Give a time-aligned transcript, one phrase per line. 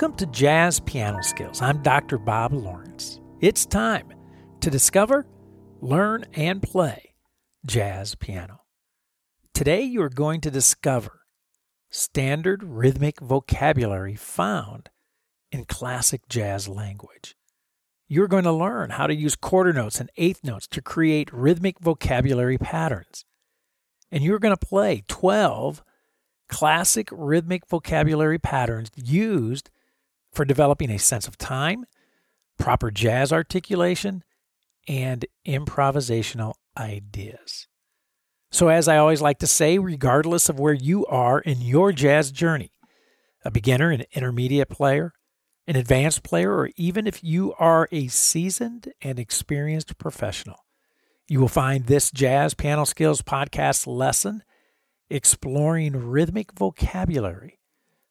[0.00, 1.60] Welcome to Jazz Piano Skills.
[1.60, 2.16] I'm Dr.
[2.16, 3.20] Bob Lawrence.
[3.42, 4.10] It's time
[4.60, 5.26] to discover,
[5.82, 7.12] learn, and play
[7.66, 8.62] jazz piano.
[9.52, 11.20] Today, you are going to discover
[11.90, 14.88] standard rhythmic vocabulary found
[15.52, 17.36] in classic jazz language.
[18.08, 21.78] You're going to learn how to use quarter notes and eighth notes to create rhythmic
[21.78, 23.26] vocabulary patterns.
[24.10, 25.84] And you're going to play 12
[26.48, 29.68] classic rhythmic vocabulary patterns used
[30.32, 31.84] for developing a sense of time,
[32.58, 34.22] proper jazz articulation,
[34.88, 37.66] and improvisational ideas.
[38.52, 42.32] So, as I always like to say, regardless of where you are in your jazz
[42.32, 42.72] journey,
[43.44, 45.12] a beginner, an intermediate player,
[45.66, 50.64] an advanced player, or even if you are a seasoned and experienced professional,
[51.28, 54.42] you will find this Jazz Piano Skills podcast lesson
[55.08, 57.60] exploring rhythmic vocabulary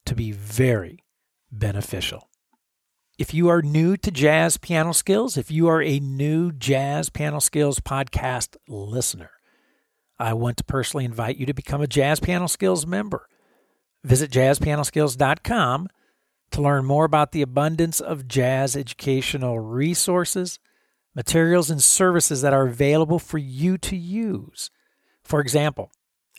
[0.06, 1.04] to be very
[1.52, 2.30] beneficial.
[3.18, 7.40] If you are new to Jazz Piano Skills, if you are a new Jazz Piano
[7.40, 9.32] Skills podcast listener,
[10.18, 13.28] I want to personally invite you to become a Jazz Piano Skills member.
[14.04, 15.90] Visit jazzpianoskills.com
[16.52, 20.60] to learn more about the abundance of jazz educational resources,
[21.14, 24.72] materials, and services that are available for you to use.
[25.24, 25.92] For example,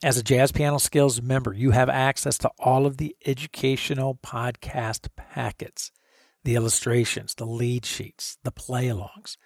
[0.02, 5.08] as a Jazz Piano Skills member, you have access to all of the educational podcast
[5.14, 5.92] packets,
[6.42, 9.36] the illustrations, the lead sheets, the play alongs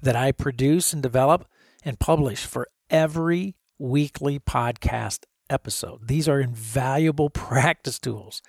[0.00, 1.46] that I produce and develop
[1.84, 6.06] and publish for every weekly podcast episode.
[6.06, 8.40] These are invaluable practice tools.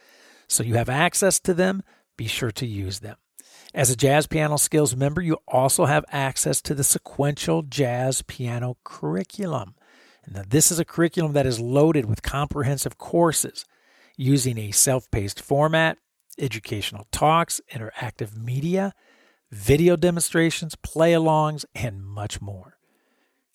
[0.48, 1.82] So you have access to them.
[2.16, 3.16] Be sure to use them.
[3.74, 8.78] As a Jazz Piano Skills member, you also have access to the sequential jazz piano
[8.84, 9.74] curriculum.
[10.32, 13.66] Now, this is a curriculum that is loaded with comprehensive courses
[14.16, 15.98] using a self paced format,
[16.38, 18.94] educational talks, interactive media,
[19.52, 22.78] video demonstrations, play alongs, and much more.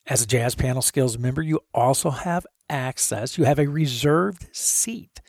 [0.07, 5.21] As a Jazz Piano Skills member, you also have access, you have a reserved seat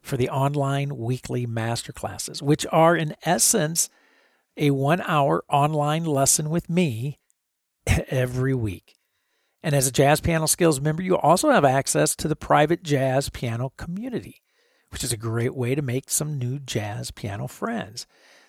[0.00, 3.90] for the online weekly masterclasses, which are in essence
[4.56, 7.18] a one hour online lesson with me
[7.86, 8.96] every week.
[9.64, 13.30] And as a Jazz Piano Skills member, you also have access to the private jazz
[13.30, 14.42] piano community,
[14.90, 18.06] which is a great way to make some new jazz piano friends.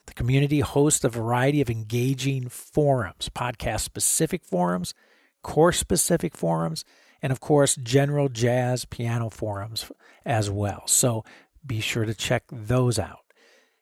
[0.07, 4.93] The community hosts a variety of engaging forums, podcast specific forums,
[5.41, 6.83] course specific forums,
[7.21, 9.89] and of course, general jazz piano forums
[10.25, 10.83] as well.
[10.85, 11.23] So
[11.65, 13.23] be sure to check those out.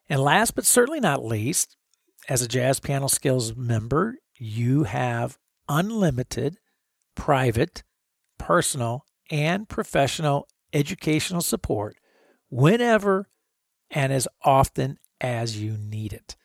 [0.07, 1.77] And last but certainly not least,
[2.29, 6.59] as a Jazz Piano Skills member, you have unlimited
[7.15, 7.83] private,
[8.37, 11.95] personal, and professional educational support
[12.49, 13.27] whenever
[13.89, 16.35] and as often as you need it.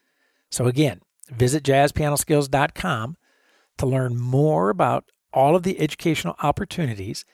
[0.51, 3.17] So, again, visit jazzpianoskills.com
[3.78, 7.25] to learn more about all of the educational opportunities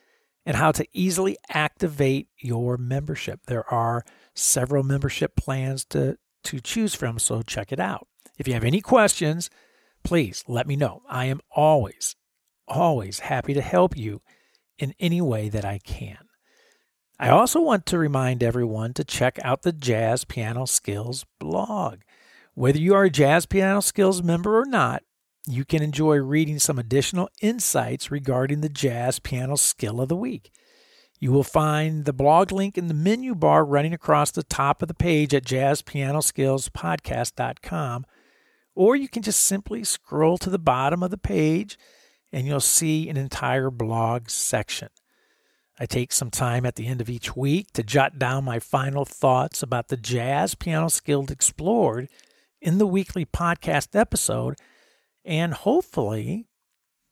[0.47, 3.41] and how to easily activate your membership.
[3.47, 8.06] There are several membership plans to, to choose from, so check it out.
[8.39, 9.49] If you have any questions,
[10.03, 11.03] please let me know.
[11.09, 12.17] I am always
[12.69, 14.22] always happy to help you
[14.78, 16.19] in any way that I can.
[17.19, 22.00] I also want to remind everyone to check out the Jazz Piano Skills blog.
[22.54, 25.02] Whether you are a Jazz Piano Skills member or not,
[25.47, 30.50] you can enjoy reading some additional insights regarding the Jazz Piano Skill of the Week.
[31.20, 34.88] You will find the blog link in the menu bar running across the top of
[34.88, 38.06] the page at jazzpianoskillspodcast.com,
[38.75, 41.78] or you can just simply scroll to the bottom of the page
[42.34, 44.88] and you'll see an entire blog section.
[45.78, 49.04] I take some time at the end of each week to jot down my final
[49.04, 52.08] thoughts about the jazz piano skills explored
[52.60, 54.56] in the weekly podcast episode
[55.25, 56.48] and hopefully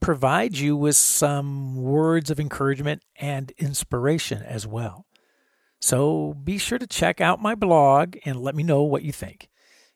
[0.00, 5.06] provide you with some words of encouragement and inspiration as well.
[5.80, 9.48] So be sure to check out my blog and let me know what you think.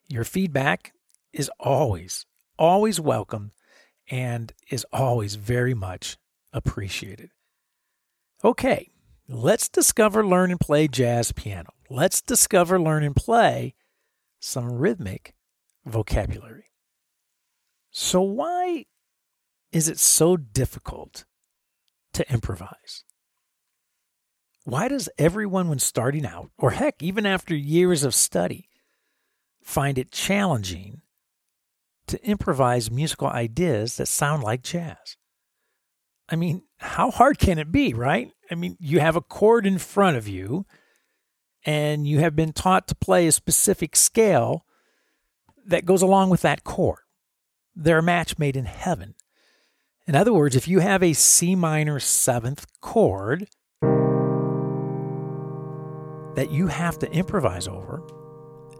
[0.07, 0.93] Your feedback
[1.33, 2.25] is always,
[2.57, 3.51] always welcome
[4.09, 6.17] and is always very much
[6.53, 7.31] appreciated.
[8.43, 8.91] Okay,
[9.27, 11.71] let's discover, learn, and play jazz piano.
[11.89, 13.75] Let's discover, learn, and play
[14.39, 15.33] some rhythmic
[15.85, 16.65] vocabulary.
[17.91, 18.85] So, why
[19.71, 21.25] is it so difficult
[22.13, 23.03] to improvise?
[24.63, 28.69] Why does everyone, when starting out, or heck, even after years of study,
[29.61, 31.01] find it challenging
[32.07, 35.17] to improvise musical ideas that sound like jazz.
[36.29, 38.31] I mean, how hard can it be, right?
[38.51, 40.65] I mean, you have a chord in front of you
[41.65, 44.65] and you have been taught to play a specific scale
[45.65, 46.99] that goes along with that chord.
[47.75, 49.15] They're a match made in heaven.
[50.07, 53.49] In other words, if you have a C minor seventh chord
[56.35, 58.01] that you have to improvise over,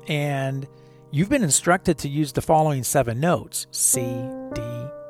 [0.07, 0.67] and
[1.11, 4.61] you've been instructed to use the following seven notes C, D,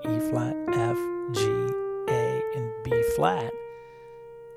[0.05, 0.97] E flat, F,
[1.33, 1.41] G,
[2.09, 3.51] A, and B flat.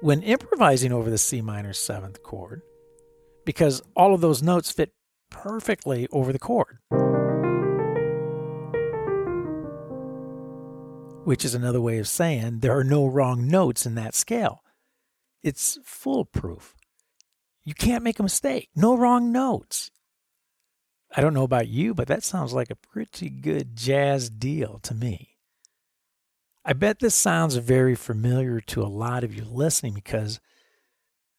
[0.01, 2.63] When improvising over the C minor seventh chord,
[3.45, 4.93] because all of those notes fit
[5.31, 6.79] perfectly over the chord.
[11.25, 14.63] Which is another way of saying there are no wrong notes in that scale.
[15.43, 16.75] It's foolproof.
[17.65, 18.69] You can't make a mistake.
[18.75, 19.91] No wrong notes.
[21.15, 24.95] I don't know about you, but that sounds like a pretty good jazz deal to
[24.95, 25.39] me.
[26.65, 30.41] I bet this sounds very familiar to a lot of you listening because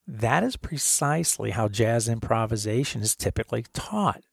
[0.07, 4.23] that is precisely how jazz improvisation is typically taught.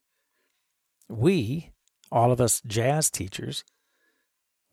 [1.07, 1.71] We,
[2.11, 3.63] all of us jazz teachers,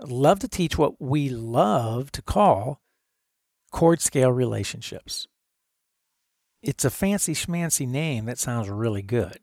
[0.00, 2.80] love to teach what we love to call
[3.70, 5.28] chord scale relationships.
[6.62, 9.38] It's a fancy schmancy name that sounds really good.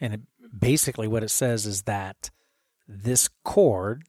[0.00, 0.20] And it,
[0.56, 2.30] basically, what it says is that
[2.86, 4.04] this chord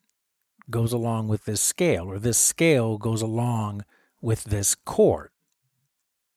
[0.69, 3.85] goes along with this scale, or this scale goes along
[4.21, 5.29] with this chord.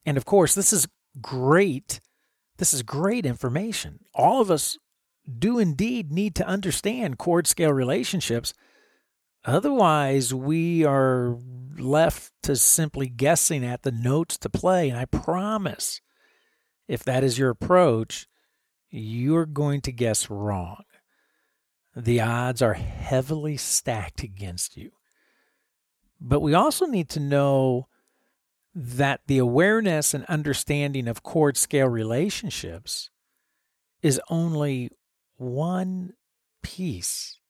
[0.04, 0.86] And of course, this is
[1.20, 2.00] great.
[2.58, 4.00] This is great information.
[4.14, 4.78] All of us
[5.38, 8.54] do indeed need to understand chord scale relationships.
[9.44, 11.38] Otherwise, we are
[11.78, 14.88] left to simply guessing at the notes to play.
[14.88, 16.00] And I promise,
[16.86, 18.26] if that is your approach,
[18.90, 20.84] you're going to guess wrong.
[21.96, 24.92] The odds are heavily stacked against you.
[26.20, 27.88] But we also need to know
[28.74, 33.10] that the awareness and understanding of chord scale relationships
[34.02, 34.90] is only
[35.36, 36.12] one
[36.62, 37.40] piece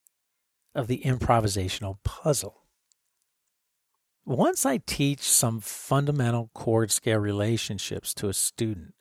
[0.75, 2.63] of the improvisational puzzle.
[4.25, 8.95] Once I teach some fundamental chord scale relationships to a student,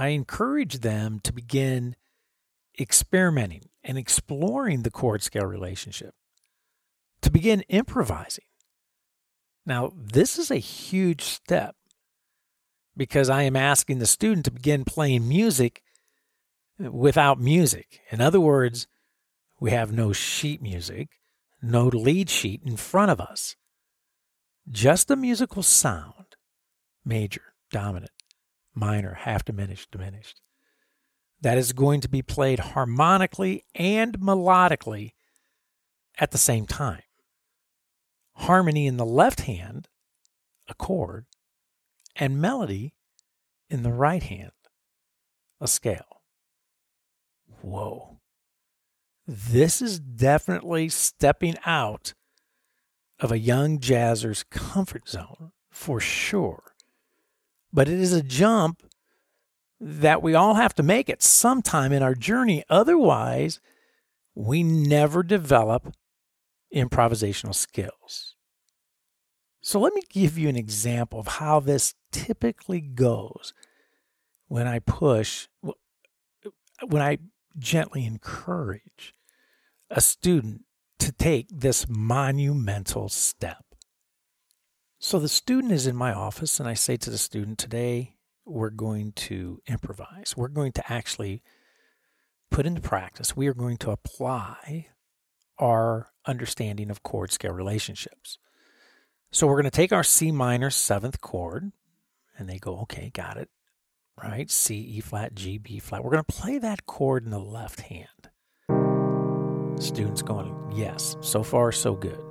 [0.00, 1.94] I encourage them to begin
[2.80, 6.14] experimenting and exploring the chord scale relationship,
[7.20, 8.46] to begin improvising.
[9.66, 11.76] Now, this is a huge step
[12.96, 15.82] because I am asking the student to begin playing music
[16.78, 18.00] without music.
[18.10, 18.86] In other words,
[19.60, 21.10] we have no sheet music,
[21.60, 23.54] no lead sheet in front of us,
[24.66, 26.36] just a musical sound
[27.04, 28.12] major, dominant,
[28.80, 30.40] minor, half diminished, diminished
[31.42, 35.12] that is going to be played harmonically and melodically
[36.18, 37.02] at the same time
[38.34, 39.88] harmony in the left hand,
[40.66, 41.26] a chord,
[42.16, 42.94] and melody
[43.68, 44.52] in the right hand,
[45.60, 46.22] a scale.
[47.60, 48.18] Whoa.
[49.26, 52.14] This is definitely stepping out
[53.18, 56.69] of a young jazzer's comfort zone for sure.
[57.72, 58.82] But it is a jump
[59.80, 62.64] that we all have to make at some time in our journey.
[62.68, 63.60] Otherwise,
[64.34, 65.94] we never develop
[66.74, 68.36] improvisational skills.
[69.62, 73.52] So let me give you an example of how this typically goes
[74.48, 77.18] when I push, when I
[77.58, 79.14] gently encourage
[79.90, 80.62] a student
[80.98, 83.64] to take this monumental step.
[85.10, 88.14] So the student is in my office, and I say to the student, Today
[88.44, 90.36] we're going to improvise.
[90.36, 91.42] We're going to actually
[92.48, 94.86] put into practice, we are going to apply
[95.58, 98.38] our understanding of chord scale relationships.
[99.32, 101.72] So we're going to take our C minor seventh chord,
[102.38, 103.48] and they go, okay, got it.
[104.16, 104.48] Right?
[104.48, 106.04] C, E flat, G, B flat.
[106.04, 108.30] We're going to play that chord in the left hand.
[109.82, 112.29] Students going, yes, so far so good.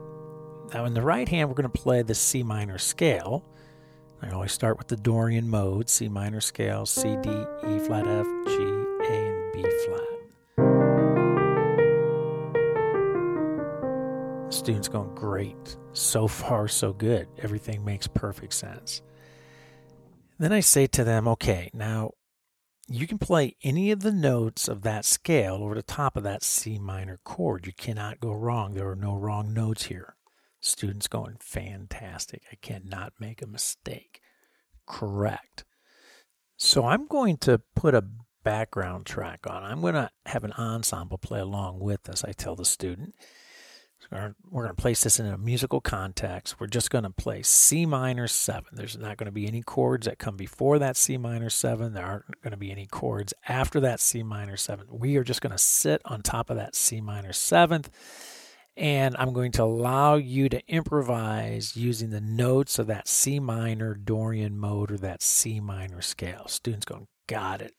[0.73, 3.43] Now in the right hand, we're going to play the C minor scale.
[4.21, 8.27] I always start with the Dorian mode, C minor scale, C, D, E flat, F,
[8.45, 10.19] G, A, and B flat.
[14.51, 15.77] student's going, Great.
[15.93, 17.27] So far, so good.
[17.39, 19.01] Everything makes perfect sense.
[20.37, 22.11] Then I say to them, Okay, now
[22.87, 26.43] you can play any of the notes of that scale over the top of that
[26.43, 27.65] C minor chord.
[27.65, 28.73] You cannot go wrong.
[28.73, 30.15] There are no wrong notes here.
[30.59, 32.43] Students going, Fantastic.
[32.51, 34.21] I cannot make a mistake.
[34.85, 35.65] Correct.
[36.57, 38.03] So I'm going to put a
[38.43, 39.63] background track on.
[39.63, 43.15] I'm going to have an ensemble play along with us, I tell the student.
[44.11, 46.59] we're going to place this in a musical context.
[46.59, 48.65] We're just going to play C minor 7.
[48.73, 51.93] There's not going to be any chords that come before that C minor 7.
[51.93, 54.87] There aren't going to be any chords after that C minor 7.
[54.89, 57.87] We are just going to sit on top of that C minor 7th.
[58.79, 63.93] And I'm going to allow you to improvise using the notes of that C minor
[63.93, 66.47] Dorian mode or that C minor scale.
[66.47, 67.73] Students going, got it.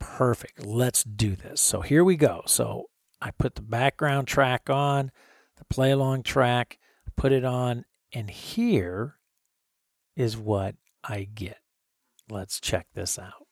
[0.00, 0.66] Perfect.
[0.66, 1.60] Let's do this.
[1.60, 2.42] So here we go.
[2.46, 2.86] So
[3.22, 5.12] I put the background track on,
[5.58, 6.78] the play along track,
[7.16, 9.14] put it on, and here
[10.16, 10.74] is what
[11.04, 11.58] I get.
[12.28, 13.45] Let's check this out.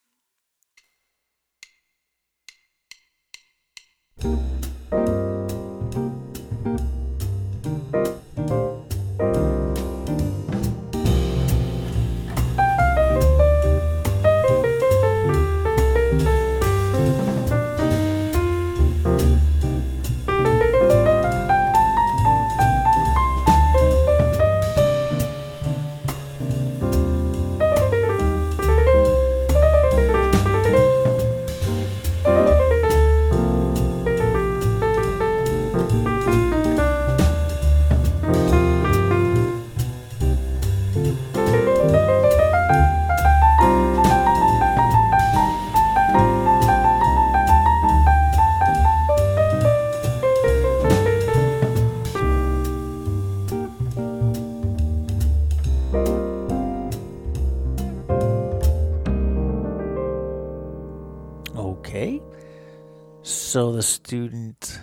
[63.54, 64.80] So the student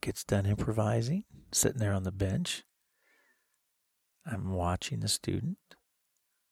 [0.00, 2.64] gets done improvising, sitting there on the bench.
[4.24, 5.58] I'm watching the student.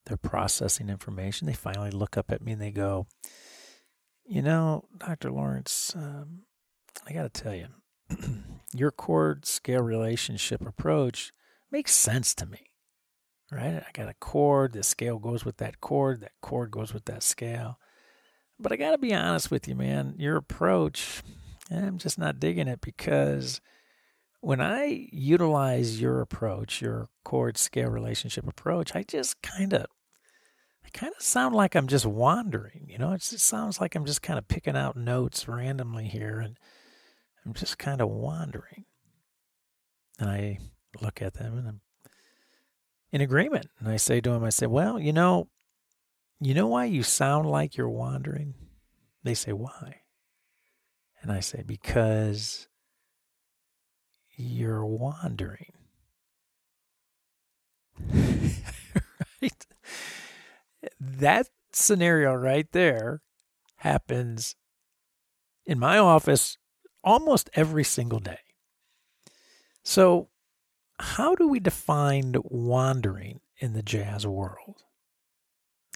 [0.05, 1.47] They're processing information.
[1.47, 3.07] They finally look up at me and they go,
[4.27, 5.31] You know, Dr.
[5.31, 6.41] Lawrence, um,
[7.09, 7.69] I got to tell you,
[8.75, 11.33] your chord scale relationship approach
[11.71, 12.71] makes sense to me,
[13.51, 13.77] right?
[13.77, 17.23] I got a chord, the scale goes with that chord, that chord goes with that
[17.23, 17.79] scale.
[18.62, 20.14] But I got to be honest with you, man.
[20.19, 21.23] Your approach,
[21.71, 23.61] I'm just not digging it because
[24.40, 29.87] when I utilize your approach, your chord scale relationship approach, I just kind of,
[30.85, 32.87] I kind of sound like I'm just wandering.
[32.88, 36.38] You know, it just sounds like I'm just kind of picking out notes randomly here,
[36.38, 36.57] and
[37.45, 38.85] I'm just kind of wandering.
[40.19, 40.59] And I
[41.00, 41.81] look at them and I'm
[43.11, 43.66] in agreement.
[43.81, 45.49] And I say to him, I say, well, you know,
[46.47, 48.55] you know why you sound like you're wandering?
[49.23, 50.03] They say, Why?
[51.21, 52.69] And I say, Because
[54.37, 55.73] you're wandering.
[59.43, 59.67] right?
[61.01, 63.23] That scenario right there
[63.77, 64.57] happens
[65.65, 66.59] in my office
[67.05, 68.39] almost every single day.
[69.85, 70.29] So,
[70.99, 74.85] how do we define wandering in the jazz world?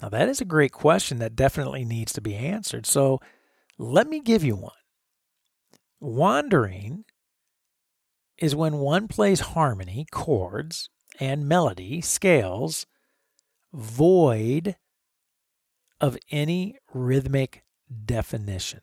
[0.02, 2.86] Now, that is a great question that definitely needs to be answered.
[2.86, 3.20] So,
[3.78, 4.72] let me give you one.
[6.00, 7.04] Wandering
[8.38, 12.86] is when one plays harmony, chords, and melody, scales,
[13.72, 14.76] void
[16.00, 17.64] of any rhythmic
[18.04, 18.80] definition.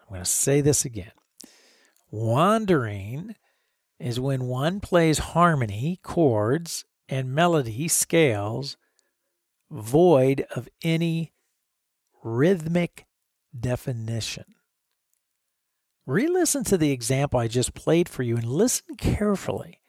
[0.00, 1.12] I'm going to say this again.
[2.10, 3.34] Wandering
[3.98, 8.76] is when one plays harmony, chords, and melody, scales,
[9.74, 11.32] void of any
[12.22, 13.06] rhythmic
[13.58, 14.44] definition.
[16.06, 19.80] Re listen to the example I just played for you and listen carefully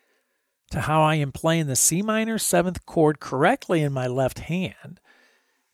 [0.72, 5.00] to how I am playing the C minor seventh chord correctly in my left hand,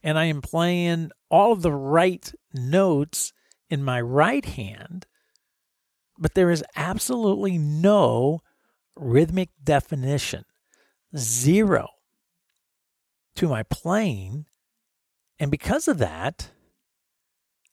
[0.03, 3.31] and I am playing all of the right notes
[3.69, 5.05] in my right hand,
[6.17, 8.41] but there is absolutely no
[8.97, 10.43] rhythmic definition.
[11.15, 11.87] Zero
[13.35, 14.45] to my plane.
[15.39, 16.51] And because of that,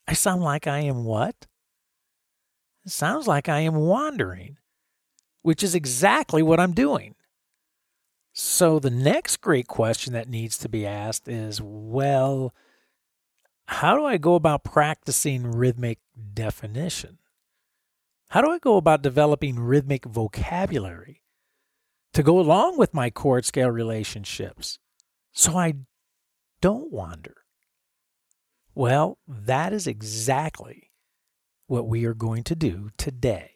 [0.06, 1.46] I sound like I am what?
[2.84, 4.56] It sounds like I am wandering,
[5.42, 7.14] which is exactly what I'm doing.
[8.32, 12.54] So the next great question that needs to be asked is well,
[13.66, 15.98] how do I go about practicing rhythmic
[16.32, 17.18] definition?
[18.30, 21.22] How do I go about developing rhythmic vocabulary
[22.14, 24.78] to go along with my chord scale relationships?
[25.38, 25.75] So I
[26.61, 27.37] don't wander.
[28.75, 30.90] Well, that is exactly
[31.68, 33.52] what we are going to do today.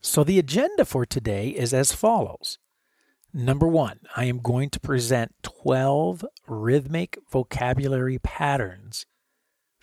[0.00, 2.58] So, the agenda for today is as follows.
[3.30, 9.04] Number one, I am going to present 12 rhythmic vocabulary patterns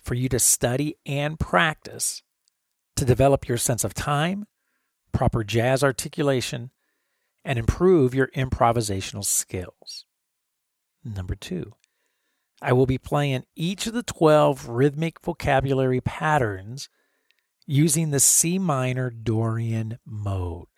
[0.02, 2.24] for you to study and practice
[2.96, 4.48] to develop your sense of time,
[5.12, 6.70] proper jazz articulation,
[7.44, 10.06] and improve your improvisational skills.
[11.04, 11.74] Number two,
[12.62, 16.88] I will be playing each of the 12 rhythmic vocabulary patterns
[17.66, 20.68] using the C minor Dorian mode.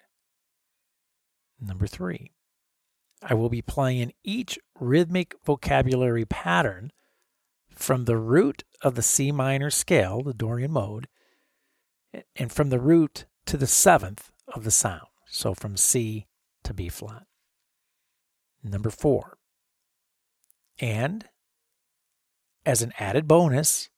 [1.60, 2.32] Number three,
[3.22, 6.92] I will be playing each rhythmic vocabulary pattern
[7.70, 11.08] from the root of the C minor scale, the Dorian mode,
[12.34, 15.06] and from the root to the seventh of the sound.
[15.26, 16.26] So from C
[16.64, 17.26] to B flat.
[18.62, 19.35] Number four.
[20.80, 21.26] And
[22.64, 23.88] as an added bonus,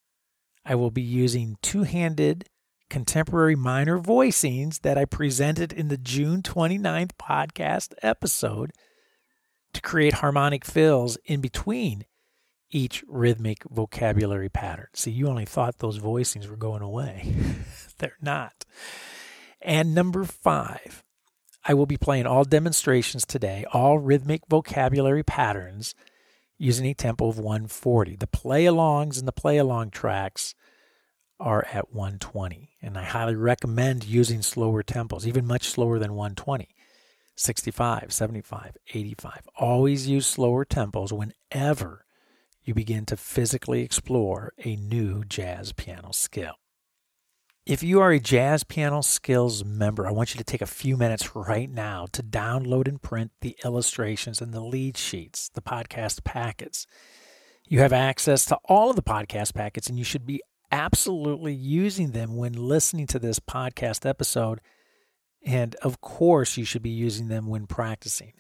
[0.65, 2.49] I will be using two handed
[2.91, 8.73] contemporary minor voicings that I presented in the June 29th podcast episode
[9.73, 12.05] to create harmonic fills in between
[12.71, 14.89] each rhythmic vocabulary pattern.
[14.95, 17.35] See, you only thought those voicings were going away.
[17.99, 18.65] They're not.
[19.61, 21.03] And number five,
[21.65, 25.95] I will be playing all demonstrations today, all rhythmic vocabulary patterns
[26.59, 28.17] using a tempo of 140.
[28.17, 30.55] The play alongs and the play along tracks
[31.41, 32.71] are at 120.
[32.83, 36.69] And I highly recommend using slower tempos, even much slower than 120.
[37.37, 39.49] 65, 75, 85.
[39.57, 42.05] Always use slower tempos whenever
[42.65, 46.57] you begin to physically explore a new jazz piano skill.
[47.69, 50.97] If you are a Jazz Piano Skills member, I want you to take a few
[50.97, 56.25] minutes right now to download and print the illustrations and the lead sheets, the podcast
[56.25, 56.87] packets.
[57.67, 60.41] You have access to all of the podcast packets, and you should be
[60.73, 64.63] absolutely using them when listening to this podcast episode.
[65.45, 68.33] And of course, you should be using them when practicing.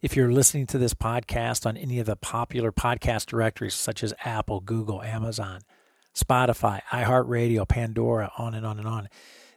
[0.00, 4.14] If you're listening to this podcast on any of the popular podcast directories such as
[4.24, 5.62] Apple, Google, Amazon,
[6.14, 9.08] Spotify, iHeartRadio, Pandora, on and on and on,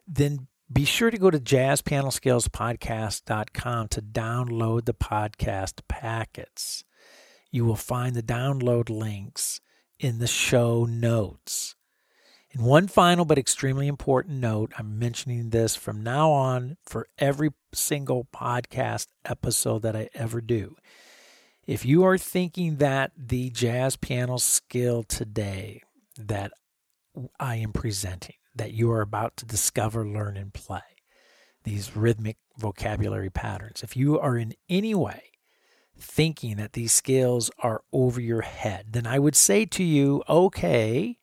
[0.07, 6.83] then be sure to go to jazzpianoskillspodcast.com to download the podcast packets.
[7.51, 9.61] You will find the download links
[9.99, 11.75] in the show notes.
[12.51, 17.51] And one final but extremely important note I'm mentioning this from now on for every
[17.73, 20.75] single podcast episode that I ever do.
[21.65, 25.81] If you are thinking that the jazz piano skill today
[26.17, 26.51] that
[27.39, 30.82] I am presenting, that you are about to discover, learn, and play,
[31.63, 35.23] these rhythmic vocabulary patterns, if you are in any way
[35.99, 41.17] thinking that these skills are over your head, then I would say to you, okay,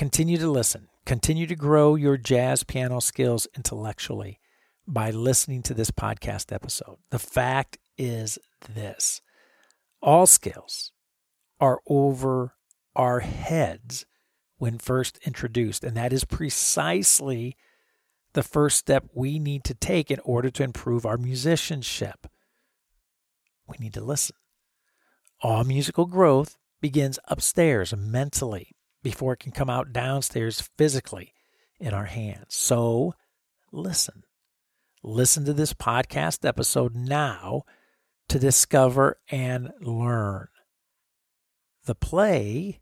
[0.00, 0.88] Continue to listen.
[1.04, 4.40] Continue to grow your jazz piano skills intellectually
[4.88, 6.96] by listening to this podcast episode.
[7.10, 9.20] The fact is this
[10.00, 10.92] all skills
[11.60, 12.54] are over
[12.96, 14.06] our heads
[14.58, 17.56] when first introduced, and that is precisely
[18.32, 22.26] the first step we need to take in order to improve our musicianship.
[23.66, 24.36] We need to listen.
[25.42, 31.32] All musical growth begins upstairs mentally before it can come out downstairs physically
[31.78, 32.46] in our hands.
[32.50, 33.14] So
[33.72, 34.24] listen.
[35.02, 37.62] Listen to this podcast episode now
[38.28, 40.48] to discover and learn.
[41.84, 42.80] The play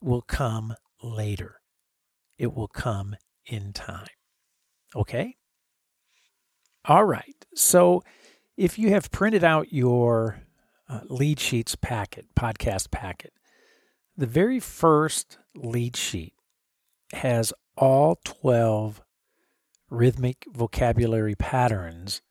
[0.00, 1.60] will come later,
[2.38, 4.06] it will come in time.
[4.96, 5.36] Okay?
[6.86, 7.46] All right.
[7.54, 8.02] So
[8.56, 10.40] if you have printed out your
[10.88, 13.32] uh, lead sheets packet, podcast packet,
[14.16, 16.34] the very first lead sheet
[17.12, 19.02] has all 12
[19.90, 22.22] rhythmic vocabulary patterns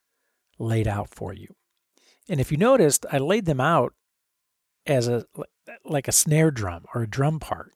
[0.60, 1.56] laid out for you.
[2.30, 3.94] And if you noticed, I laid them out
[4.86, 5.26] as a
[5.86, 7.74] like a snare drum or a drum part.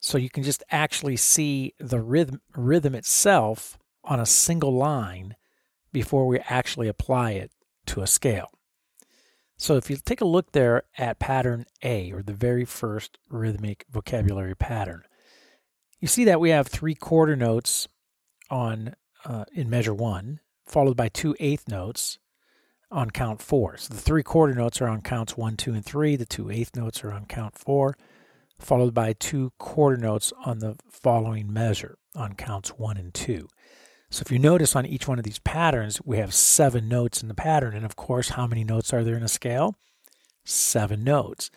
[0.00, 5.36] So you can just actually see the rhythm rhythm itself on a single line
[5.92, 7.50] before we actually apply it
[7.86, 8.50] to a scale.
[9.56, 13.86] So if you take a look there at pattern A, or the very first rhythmic
[13.90, 15.02] vocabulary pattern,
[15.98, 17.88] you see that we have three quarter notes
[18.50, 18.94] on
[19.24, 22.18] uh, in measure one, followed by two eighth notes
[22.90, 23.76] on count four.
[23.76, 26.16] So the three quarter notes are on counts one, two, and three.
[26.16, 27.96] The two eighth notes are on count four,
[28.58, 33.48] followed by two quarter notes on the following measure on counts one and two.
[34.10, 37.28] So if you notice on each one of these patterns, we have seven notes in
[37.28, 37.74] the pattern.
[37.74, 39.76] And of course, how many notes are there in a scale?
[40.44, 41.50] Seven notes.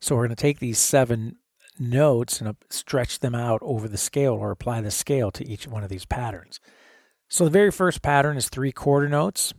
[0.00, 1.36] So we're going to take these seven
[1.78, 5.84] notes and stretch them out over the scale or apply the scale to each one
[5.84, 6.60] of these patterns.
[7.28, 9.54] So the very first pattern is three quarter notes,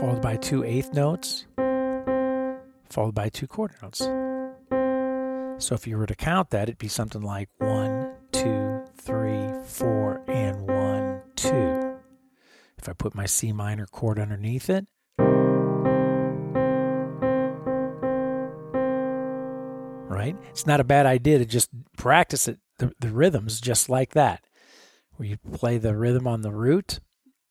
[0.00, 1.46] followed by two eighth notes,
[2.90, 4.00] followed by two quarter notes.
[5.58, 10.22] So if you were to count that, it'd be something like one, two, three, four,
[10.28, 11.96] and one, two.
[12.76, 14.86] If I put my C minor chord underneath it,
[20.10, 20.36] right?
[20.50, 24.44] It's not a bad idea to just practice it, the, the rhythms just like that,
[25.14, 27.00] where you play the rhythm on the root,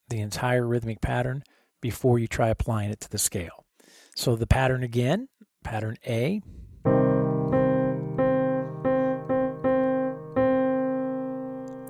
[0.10, 1.44] the entire rhythmic pattern,
[1.86, 3.64] before you try applying it to the scale.
[4.16, 5.28] So the pattern again,
[5.64, 6.42] pattern A.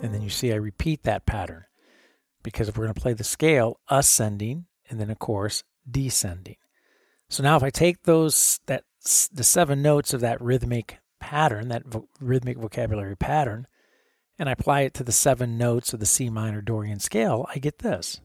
[0.03, 1.63] And then you see I repeat that pattern
[2.43, 6.57] because if we're going to play the scale, ascending, and then of course descending.
[7.29, 8.83] So now if I take those that
[9.31, 13.65] the seven notes of that rhythmic pattern, that vo- rhythmic vocabulary pattern,
[14.37, 17.59] and I apply it to the seven notes of the C minor Dorian scale, I
[17.59, 18.19] get this.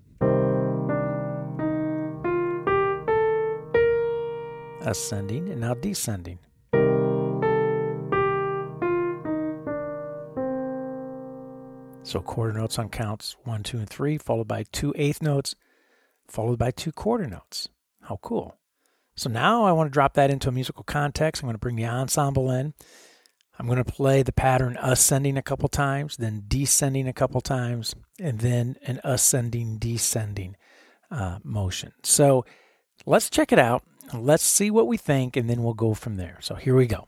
[4.82, 6.38] Ascending and now descending.
[12.02, 15.54] So quarter notes on counts one, two, and three, followed by two eighth notes,
[16.26, 17.68] followed by two quarter notes.
[18.02, 18.56] How cool.
[19.14, 21.42] So now I want to drop that into a musical context.
[21.42, 22.74] I'm going to bring the ensemble in.
[23.58, 27.94] I'm going to play the pattern ascending a couple times, then descending a couple times,
[28.18, 30.56] and then an ascending, descending
[31.10, 31.92] uh, motion.
[32.02, 32.46] So
[33.04, 33.84] let's check it out.
[34.12, 36.38] Let's see what we think, and then we'll go from there.
[36.40, 37.06] So here we go.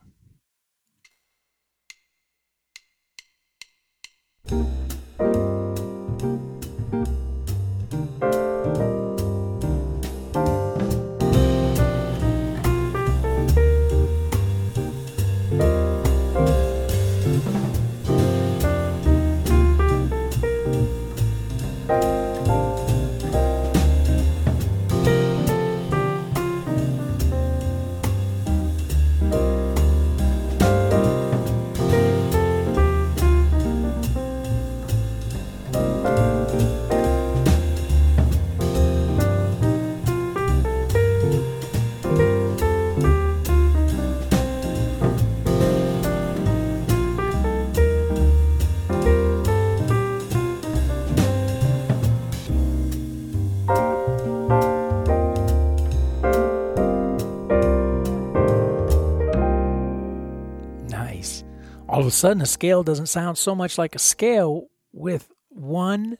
[62.13, 66.17] Sudden, a scale doesn't sound so much like a scale with one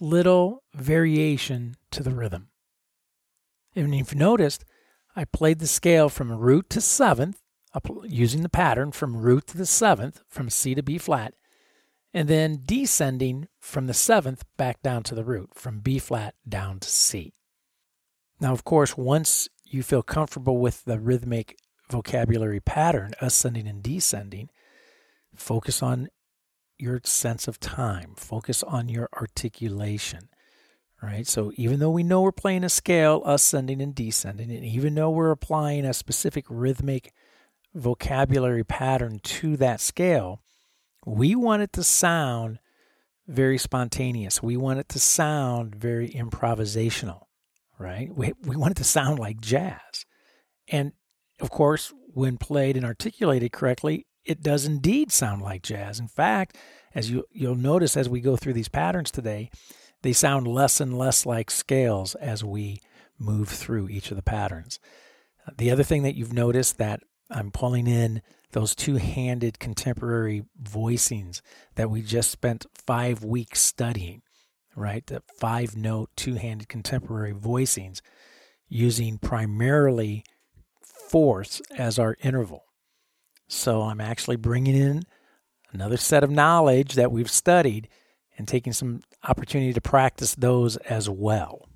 [0.00, 2.48] little variation to the rhythm.
[3.74, 4.64] And if you noticed,
[5.16, 7.40] I played the scale from root to seventh,
[8.04, 11.34] using the pattern from root to the seventh, from C to B flat,
[12.12, 16.78] and then descending from the seventh back down to the root, from B flat down
[16.80, 17.34] to C.
[18.40, 21.56] Now, of course, once you feel comfortable with the rhythmic
[21.90, 24.50] vocabulary pattern, ascending and descending,
[25.36, 26.08] focus on
[26.78, 30.28] your sense of time, focus on your articulation.
[31.02, 31.26] Right?
[31.26, 35.10] So even though we know we're playing a scale, ascending and descending, and even though
[35.10, 37.12] we're applying a specific rhythmic
[37.74, 40.42] vocabulary pattern to that scale,
[41.04, 42.58] we want it to sound
[43.26, 44.42] very spontaneous.
[44.42, 47.24] We want it to sound very improvisational,
[47.78, 48.14] right?
[48.14, 50.06] We, we want it to sound like jazz.
[50.68, 50.92] And
[51.40, 56.00] of course, when played and articulated correctly, it does indeed sound like jazz.
[56.00, 56.56] In fact,
[56.94, 59.50] as you, you'll notice as we go through these patterns today,
[60.02, 62.80] they sound less and less like scales as we
[63.18, 64.78] move through each of the patterns.
[65.56, 71.40] The other thing that you've noticed that I'm pulling in those two handed contemporary voicings
[71.74, 74.22] that we just spent five weeks studying,
[74.76, 75.06] right?
[75.06, 78.00] The five note two handed contemporary voicings
[78.68, 80.24] using primarily
[80.82, 82.64] fourths as our interval.
[83.54, 85.04] So I'm actually bringing in
[85.72, 87.88] another set of knowledge that we've studied
[88.36, 91.68] and taking some opportunity to practice those as well.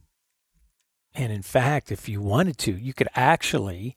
[1.14, 3.96] And in fact, if you wanted to, you could actually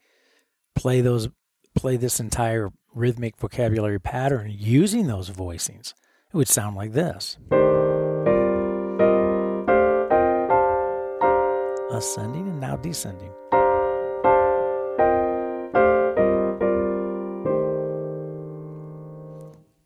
[0.75, 1.29] play those
[1.73, 5.93] play this entire rhythmic vocabulary pattern using those voicings.
[6.33, 7.37] It would sound like this.
[11.91, 13.31] Ascending and now descending.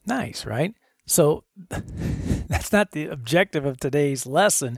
[0.05, 0.73] Nice, right?
[1.05, 1.43] So
[2.47, 4.77] that's not the objective of today's lesson,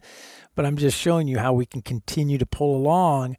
[0.56, 3.38] but I'm just showing you how we can continue to pull along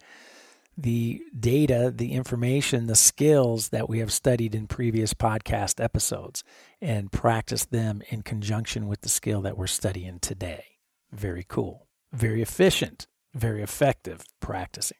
[0.76, 6.44] the data, the information, the skills that we have studied in previous podcast episodes
[6.80, 10.64] and practice them in conjunction with the skill that we're studying today.
[11.10, 14.98] Very cool, very efficient, very effective practicing.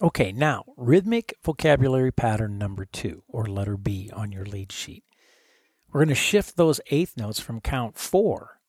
[0.00, 5.02] Okay, now rhythmic vocabulary pattern number two, or letter B on your lead sheet.
[5.90, 8.60] We're going to shift those eighth notes from count four,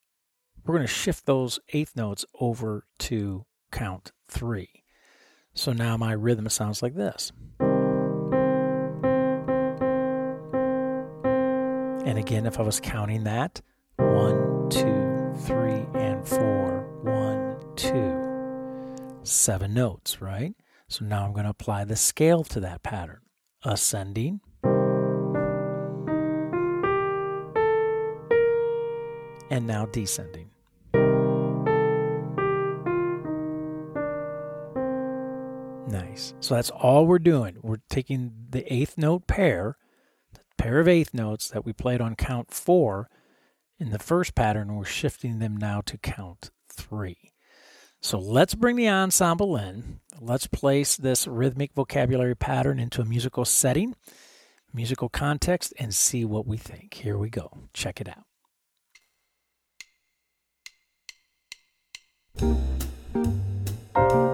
[0.66, 4.84] we're going to shift those eighth notes over to count three.
[5.54, 7.32] So now my rhythm sounds like this.
[12.06, 13.62] And again, if I was counting that,
[13.98, 20.54] one, two, three, and four, one, two, seven notes, right?
[20.88, 23.20] So now I'm going to apply the scale to that pattern.
[23.64, 24.40] Ascending,
[29.50, 30.50] and now descending.
[35.88, 36.34] Nice.
[36.40, 37.58] So that's all we're doing.
[37.62, 39.78] We're taking the eighth note pair,
[40.34, 43.10] the pair of eighth notes that we played on count four
[43.80, 47.34] in the first pattern, we're shifting them now to count three.
[48.02, 50.02] So let's bring the ensemble in.
[50.20, 53.96] Let's place this rhythmic vocabulary pattern into a musical setting,
[54.74, 56.94] musical context, and see what we think.
[56.94, 57.52] Here we go.
[57.74, 58.29] Check it out.
[62.36, 64.29] Nice,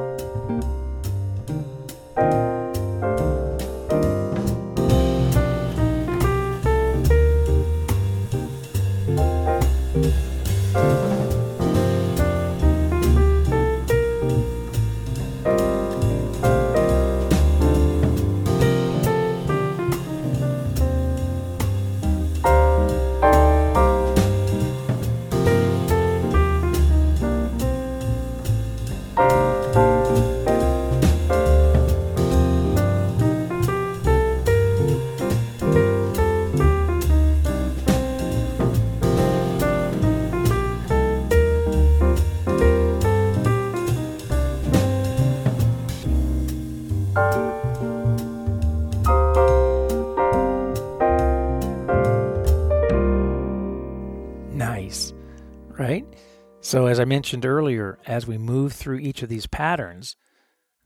[56.65, 60.15] So, as I mentioned earlier, as we move through each of these patterns,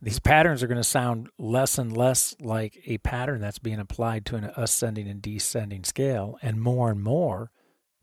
[0.01, 4.25] these patterns are going to sound less and less like a pattern that's being applied
[4.25, 7.51] to an ascending and descending scale, and more and more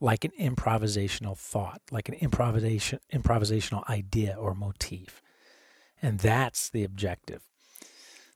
[0.00, 5.20] like an improvisational thought, like an improvisation improvisational idea or motif.
[6.00, 7.42] And that's the objective.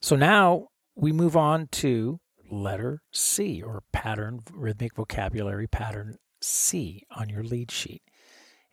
[0.03, 7.31] So now we move on to letter C or pattern rhythmic vocabulary pattern C on
[7.31, 8.03] your lead sheet.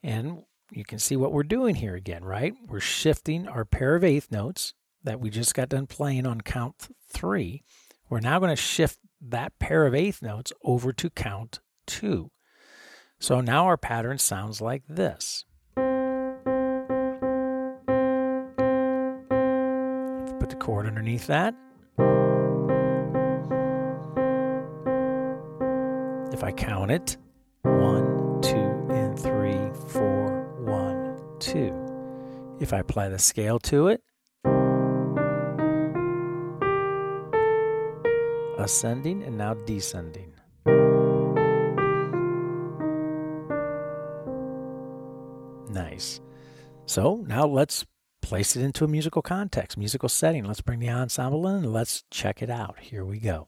[0.04, 2.54] And you can see what we're doing here again, right?
[2.68, 6.90] We're shifting our pair of eighth notes that we just got done playing on count
[7.10, 7.64] three.
[8.10, 12.32] We're now going to shift that pair of eighth notes over to count two.
[13.20, 15.46] So now our pattern sounds like this.
[20.40, 21.56] Put the chord underneath that.
[26.34, 27.18] If I count it,
[31.48, 32.58] 2.
[32.60, 34.02] If I apply the scale to it,
[38.60, 40.34] ascending and now descending.
[45.70, 46.20] Nice.
[46.86, 47.86] So now let's
[48.22, 50.44] place it into a musical context, musical setting.
[50.44, 52.80] Let's bring the ensemble in and let's check it out.
[52.80, 53.48] Here we go.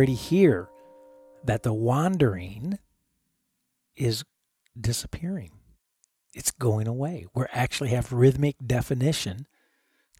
[0.00, 0.70] Already hear
[1.44, 2.78] that the wandering
[3.96, 4.24] is
[4.80, 5.50] disappearing.
[6.32, 7.26] It's going away.
[7.34, 9.46] We actually have rhythmic definition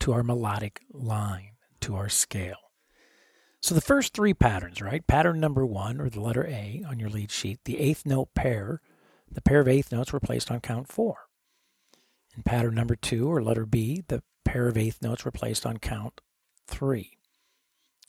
[0.00, 2.58] to our melodic line, to our scale.
[3.62, 5.06] So the first three patterns, right?
[5.06, 8.82] Pattern number one, or the letter A on your lead sheet, the eighth note pair,
[9.32, 11.16] the pair of eighth notes were placed on count four.
[12.36, 15.78] In pattern number two, or letter B, the pair of eighth notes were placed on
[15.78, 16.20] count
[16.66, 17.16] three.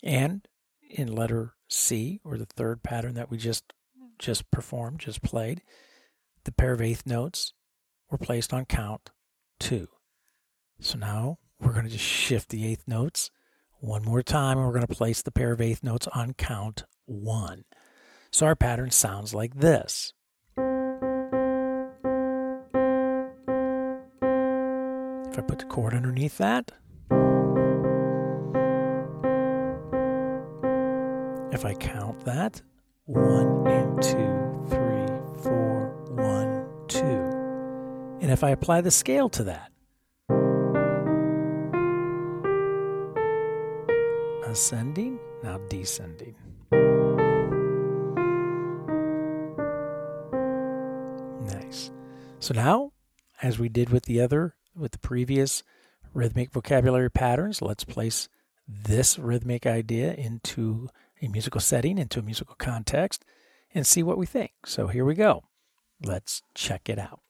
[0.04, 0.46] And
[0.90, 3.74] in letter C, or the third pattern that we just
[4.20, 5.62] just performed, just played,
[6.44, 7.54] the pair of eighth notes
[8.10, 9.10] were placed on count
[9.60, 9.88] two.
[10.80, 13.32] So now we're going to just shift the eighth notes
[13.80, 16.84] one more time and we're going to place the pair of eighth notes on count
[17.06, 17.64] one.
[18.32, 20.14] So our pattern sounds like this.
[25.32, 26.72] If I put the chord underneath that,
[31.52, 32.62] if I count that,
[33.06, 37.30] one and two, three, four, one, two.
[38.22, 39.72] And if I apply the scale to that,
[44.46, 46.36] ascending, now descending.
[51.42, 51.92] Nice.
[52.40, 52.92] So now,
[53.42, 55.64] as we did with the other with the previous
[56.14, 58.30] rhythmic vocabulary patterns, let's place
[58.68, 60.90] this rhythmic idea into
[61.22, 63.24] a musical setting, into a musical context,
[63.74, 64.52] and see what we think.
[64.66, 65.44] So here we go.
[66.04, 67.22] Let's check it out.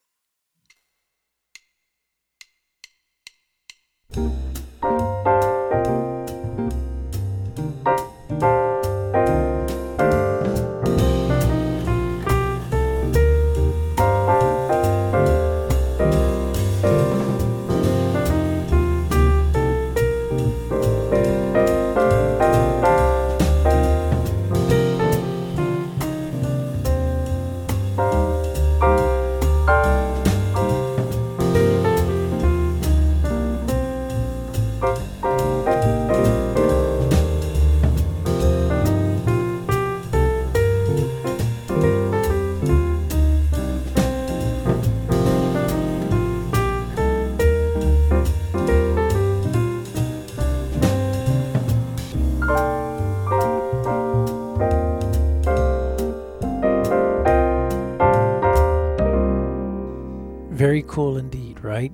[60.88, 61.94] Cool indeed, right?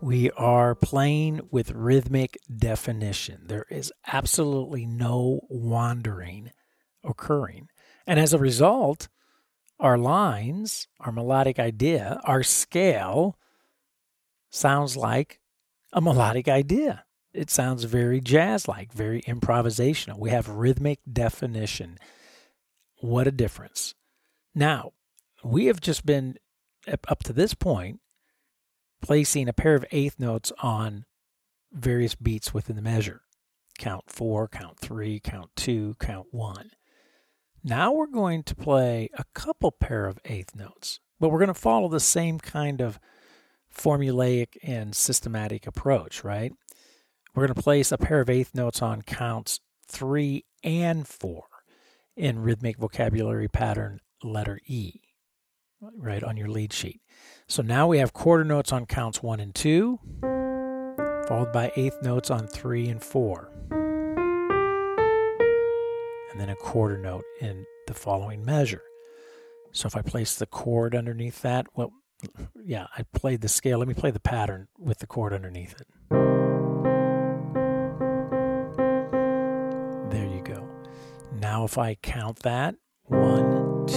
[0.00, 3.42] We are playing with rhythmic definition.
[3.46, 6.52] There is absolutely no wandering
[7.04, 7.68] occurring.
[8.06, 9.08] And as a result,
[9.78, 13.38] our lines, our melodic idea, our scale
[14.50, 15.40] sounds like
[15.92, 17.04] a melodic idea.
[17.32, 20.18] It sounds very jazz like, very improvisational.
[20.18, 21.98] We have rhythmic definition.
[23.00, 23.94] What a difference.
[24.54, 24.92] Now,
[25.44, 26.36] we have just been
[27.08, 28.00] up to this point,
[29.02, 31.04] placing a pair of eighth notes on
[31.72, 33.22] various beats within the measure.
[33.78, 36.70] Count four, count three, count two, count one.
[37.62, 41.54] Now we're going to play a couple pair of eighth notes, but we're going to
[41.54, 42.98] follow the same kind of
[43.74, 46.52] formulaic and systematic approach, right?
[47.34, 51.44] We're going to place a pair of eighth notes on counts three and four
[52.16, 55.00] in rhythmic vocabulary pattern letter E
[55.96, 57.00] right on your lead sheet.
[57.48, 59.98] So now we have quarter notes on counts one and two,
[61.28, 63.50] followed by eighth notes on three and four,
[66.30, 68.82] and then a quarter note in the following measure.
[69.72, 71.92] So if I place the chord underneath that, well,
[72.64, 73.78] yeah, I played the scale.
[73.78, 75.86] Let me play the pattern with the chord underneath it.
[80.10, 80.68] There you go.
[81.32, 83.88] Now if I count that, one, and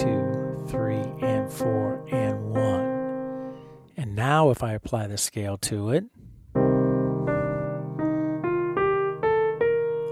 [1.54, 3.56] four, and one.
[3.96, 6.06] And now if I apply the scale to it,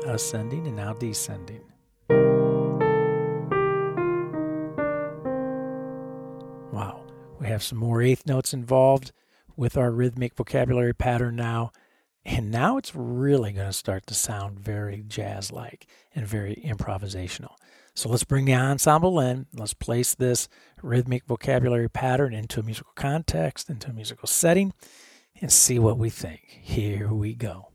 [0.05, 1.63] ascending and now descending.
[6.71, 7.05] Wow,
[7.39, 9.11] we have some more eighth notes involved
[9.55, 11.71] with our rhythmic vocabulary pattern now.
[12.23, 17.55] And now it's really going to start to sound very jazz like and very improvisational.
[17.93, 19.47] So let's bring the ensemble in.
[19.53, 20.47] Let's place this
[20.81, 24.73] rhythmic vocabulary pattern into a musical context, into a musical setting,
[25.41, 26.59] and see what we think.
[26.61, 27.67] Here we go.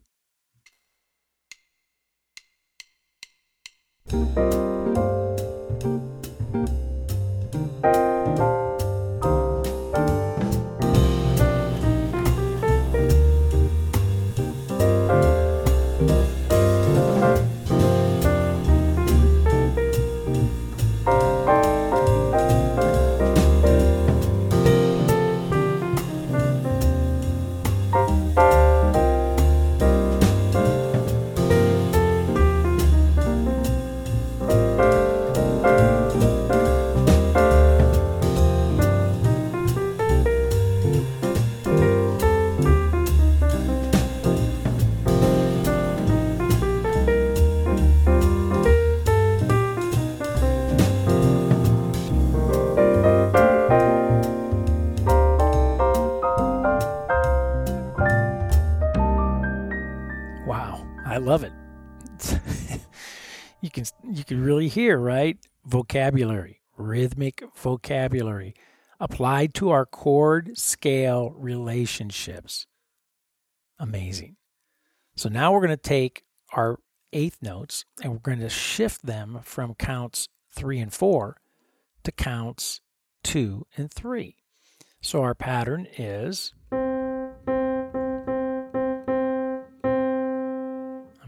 [4.08, 5.05] Thank you.
[64.76, 65.38] Hear, right?
[65.64, 68.54] Vocabulary, rhythmic vocabulary
[69.00, 72.66] applied to our chord scale relationships.
[73.78, 74.36] Amazing.
[75.16, 76.78] So now we're going to take our
[77.14, 81.38] eighth notes and we're going to shift them from counts 3 and 4
[82.04, 82.82] to counts
[83.24, 84.36] 2 and 3.
[85.00, 86.90] So our pattern is I'm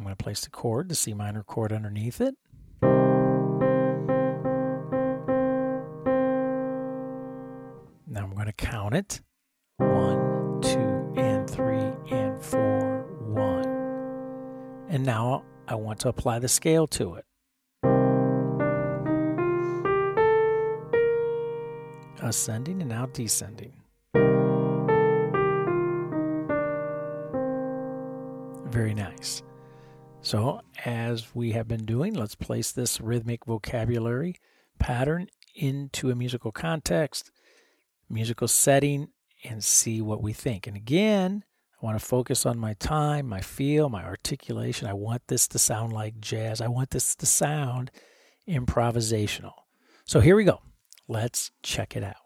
[0.03, 2.37] going to place the chord, the C minor chord underneath it.
[8.49, 9.21] To count it.
[9.77, 13.67] One, two, and three, and four, one.
[14.89, 17.25] And now I want to apply the scale to it.
[22.23, 23.75] Ascending and now descending.
[28.71, 29.43] Very nice.
[30.21, 34.37] So, as we have been doing, let's place this rhythmic vocabulary
[34.79, 37.31] pattern into a musical context,
[38.09, 39.09] musical setting,
[39.45, 40.67] and see what we think.
[40.67, 41.45] And again,
[41.81, 44.89] I want to focus on my time, my feel, my articulation.
[44.89, 46.61] I want this to sound like jazz.
[46.61, 47.93] I want this to sound
[48.49, 49.53] improvisational.
[50.05, 50.61] So here we go.
[51.07, 52.17] Let's check it out.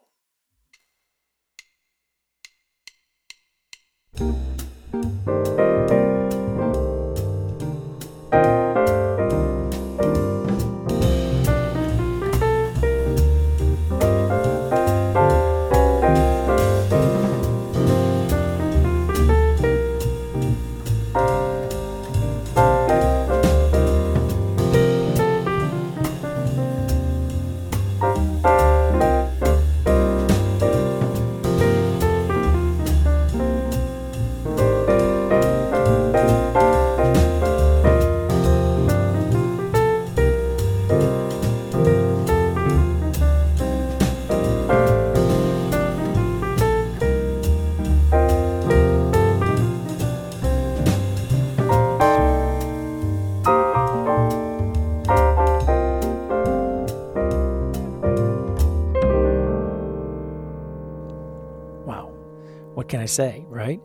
[62.93, 63.81] Can I say, right?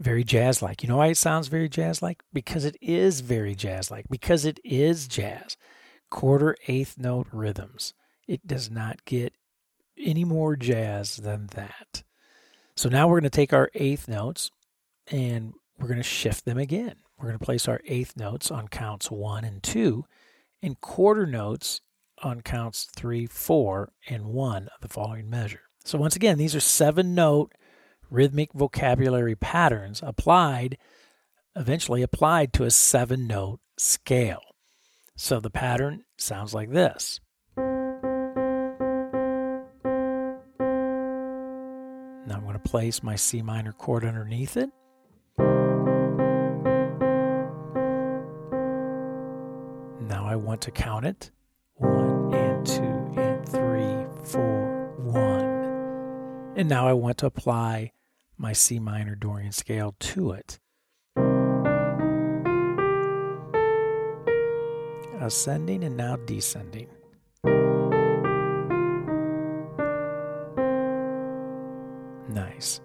[0.00, 0.82] Very jazz like.
[0.82, 2.22] You know why it sounds very jazz like?
[2.32, 5.58] Because it is very jazz like, because it is jazz.
[6.08, 7.92] Quarter eighth note rhythms.
[8.26, 9.34] It does not get
[9.98, 12.04] any more jazz than that.
[12.74, 14.50] So now we're going to take our eighth notes
[15.10, 16.94] and we're going to shift them again.
[17.18, 20.06] We're going to place our eighth notes on counts one and two,
[20.62, 21.82] and quarter notes
[22.22, 25.64] on counts three, four, and one of the following measure.
[25.84, 27.52] So once again, these are seven note
[28.12, 30.76] rhythmic vocabulary patterns applied,
[31.56, 34.42] eventually applied to a seven note scale.
[35.16, 37.20] So the pattern sounds like this.
[37.56, 37.64] Now
[42.36, 44.70] I'm going to place my C minor chord underneath it.
[50.06, 51.30] Now I want to count it.
[51.76, 56.52] One and two and three, four, one.
[56.56, 57.92] And now I want to apply
[58.42, 60.58] my C minor Dorian scale to it.
[65.20, 66.88] Ascending and now descending.
[72.28, 72.80] Nice.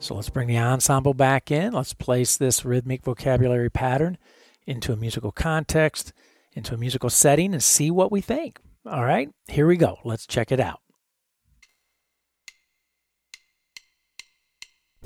[0.00, 1.72] So let's bring the ensemble back in.
[1.72, 4.18] Let's place this rhythmic vocabulary pattern
[4.66, 6.12] into a musical context,
[6.54, 8.58] into a musical setting, and see what we think.
[8.84, 9.98] All right, here we go.
[10.04, 10.80] Let's check it out.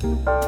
[0.04, 0.44] Música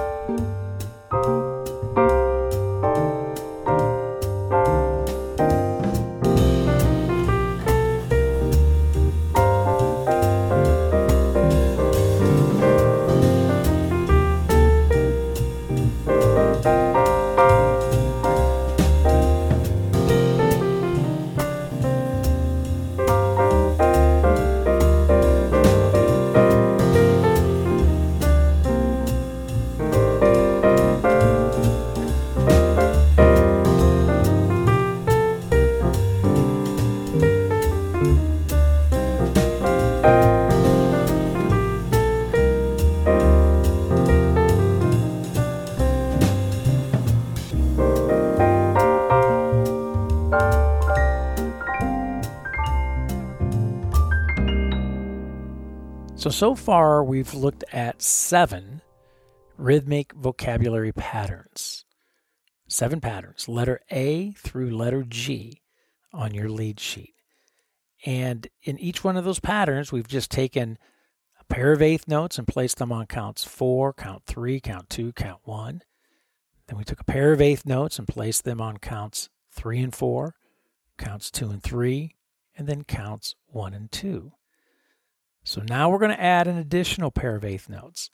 [56.26, 58.82] So, so far we've looked at seven
[59.56, 61.84] rhythmic vocabulary patterns.
[62.66, 65.62] Seven patterns, letter A through letter G,
[66.12, 67.14] on your lead sheet.
[68.04, 70.78] And in each one of those patterns, we've just taken
[71.38, 75.12] a pair of eighth notes and placed them on counts four, count three, count two,
[75.12, 75.82] count one.
[76.66, 79.94] Then we took a pair of eighth notes and placed them on counts three and
[79.94, 80.34] four,
[80.98, 82.16] counts two and three,
[82.58, 84.32] and then counts one and two.
[85.46, 88.10] So now we're going to add an additional pair of eighth notes.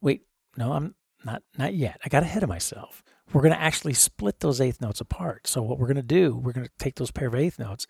[0.00, 0.22] Wait,
[0.56, 2.00] no, I'm not not yet.
[2.04, 3.04] I got ahead of myself.
[3.32, 5.46] We're going to actually split those eighth notes apart.
[5.46, 7.86] So what we're going to do, we're going to take those pair of eighth notes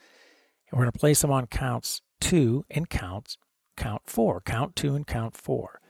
[0.70, 3.38] and we're going to place them on counts 2 and counts
[3.74, 4.42] count 4.
[4.42, 5.80] Count 2 and count 4.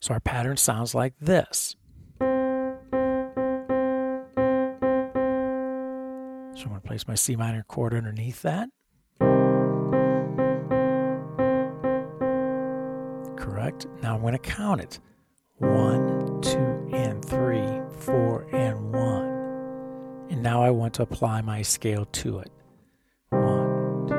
[0.00, 1.74] So our pattern sounds like this.
[2.20, 2.26] So
[6.62, 8.68] I'm going to place my C minor chord underneath that.
[13.46, 13.86] Correct.
[14.02, 14.98] Now I'm going to count it.
[15.58, 19.28] One, two, and three, four, and one.
[20.30, 22.50] And now I want to apply my scale to it.
[23.30, 24.16] One, two,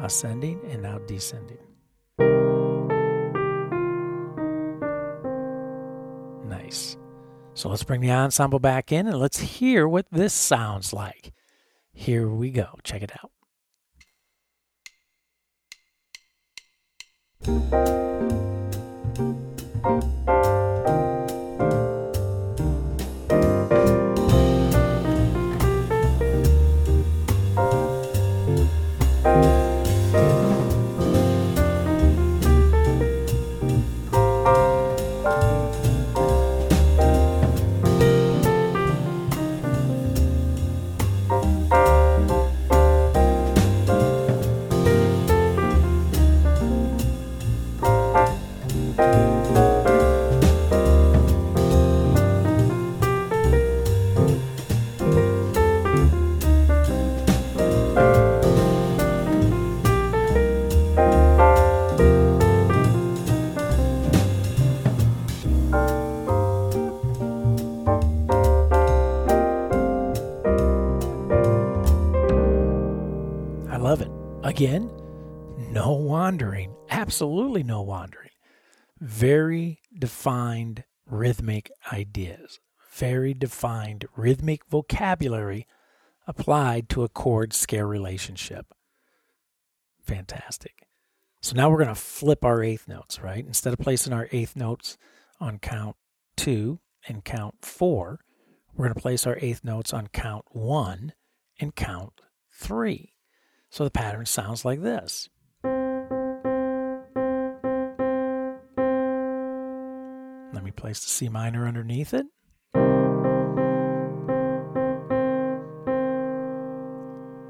[0.00, 1.58] ascending, and now descending.
[6.48, 6.96] Nice.
[7.52, 11.34] So let's bring the ensemble back in and let's hear what this sounds like.
[11.92, 12.78] Here we go.
[12.84, 13.31] Check it out.
[17.46, 18.11] Love
[77.52, 78.30] Absolutely no wandering.
[78.98, 82.60] Very defined rhythmic ideas.
[82.94, 85.66] Very defined rhythmic vocabulary
[86.26, 88.72] applied to a chord scale relationship.
[90.00, 90.86] Fantastic.
[91.42, 93.44] So now we're going to flip our eighth notes, right?
[93.44, 94.96] Instead of placing our eighth notes
[95.38, 95.96] on count
[96.36, 98.20] two and count four,
[98.74, 101.12] we're going to place our eighth notes on count one
[101.60, 103.12] and count three.
[103.68, 105.28] So the pattern sounds like this.
[110.72, 112.26] Place the C minor underneath it.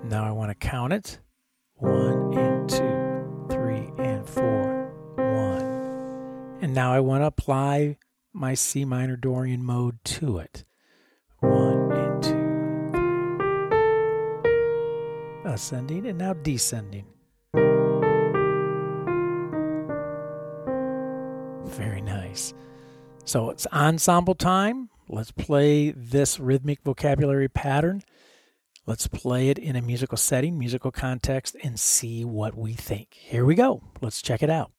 [0.05, 1.19] Now I want to count it.
[1.75, 6.59] One and two, three and four, one.
[6.61, 7.97] And now I want to apply
[8.33, 10.65] my C minor Dorian mode to it.
[11.41, 12.53] One and two.
[15.53, 17.07] ascending and now descending.
[21.65, 22.55] Very nice.
[23.25, 24.91] So it's ensemble time.
[25.09, 28.03] Let's play this rhythmic vocabulary pattern.
[28.85, 33.15] Let's play it in a musical setting, musical context, and see what we think.
[33.15, 33.83] Here we go.
[34.01, 34.73] Let's check it out.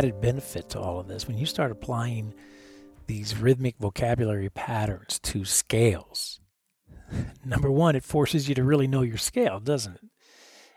[0.00, 2.32] Added benefit to all of this when you start applying
[3.06, 6.40] these rhythmic vocabulary patterns to scales.
[7.44, 10.04] Number one, it forces you to really know your scale, doesn't it?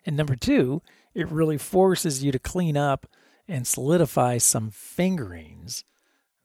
[0.06, 0.82] And number two,
[1.14, 3.08] it really forces you to clean up
[3.48, 5.86] and solidify some fingerings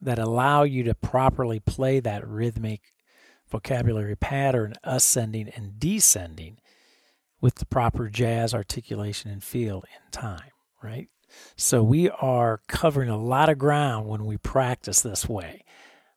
[0.01, 2.93] that allow you to properly play that rhythmic
[3.51, 6.59] vocabulary pattern ascending and descending
[7.41, 11.09] with the proper jazz articulation and feel in time, right?
[11.57, 15.65] So we are covering a lot of ground when we practice this way.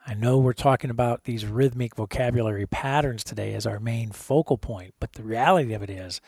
[0.05, 4.95] I know we're talking about these rhythmic vocabulary patterns today as our main focal point,
[4.99, 6.22] but the reality of it is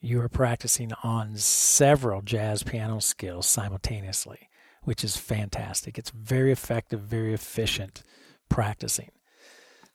[0.00, 4.48] you are practicing on several jazz piano skills simultaneously,
[4.82, 5.98] which is fantastic.
[5.98, 8.02] It's very effective, very efficient
[8.48, 9.10] practicing.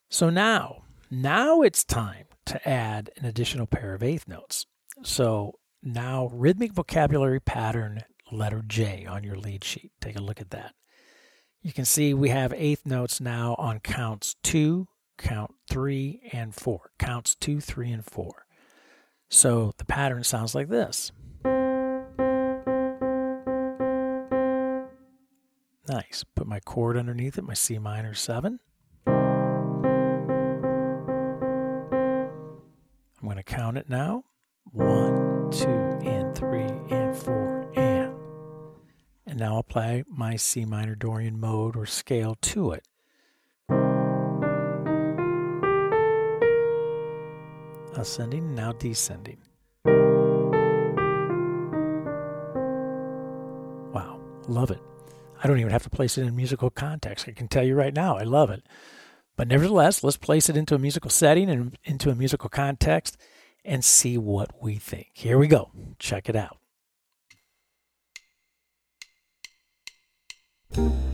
[0.10, 4.66] So now, now it's time to add an additional pair of eighth notes.
[5.04, 9.92] So now rhythmic vocabulary pattern letter J on your lead sheet.
[10.00, 10.74] Take a look at that.
[11.62, 16.92] You can see we have eighth notes now on counts two, count three, and four.
[16.98, 18.46] Counts two, three, and four.
[19.30, 21.12] So the pattern sounds like this.
[25.88, 26.24] Nice.
[26.36, 28.60] Put my chord underneath it, my C minor 7.
[33.22, 34.24] I'm going to count it now.
[34.72, 36.00] One, two,
[39.32, 42.86] And now apply my C minor Dorian mode or scale to it.
[47.96, 49.38] Ascending, now descending.
[53.94, 54.20] Wow,
[54.50, 54.82] love it.
[55.42, 57.30] I don't even have to place it in musical context.
[57.30, 58.64] I can tell you right now, I love it.
[59.38, 63.18] But nevertheless, let's place it into a musical setting and into a musical context
[63.64, 65.12] and see what we think.
[65.14, 65.72] Here we go.
[66.00, 66.61] Check it out.
[70.74, 71.11] See,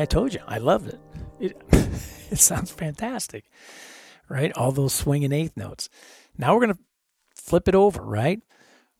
[0.00, 1.00] I told you, I loved it.
[1.40, 1.62] It,
[2.30, 3.44] it sounds fantastic,
[4.28, 4.52] right?
[4.56, 5.88] All those swinging eighth notes.
[6.36, 6.82] Now we're going to
[7.34, 8.40] flip it over, right?